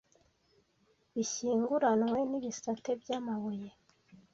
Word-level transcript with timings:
bishyinguranywe 1.13 2.19
n’ibisate 2.29 2.89
by,amabuye 3.01 3.69